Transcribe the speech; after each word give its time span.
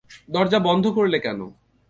দরজা 0.29 0.59
বন্ধ 0.59 0.85
করলে 0.87 1.17
কেনো? 1.19 1.47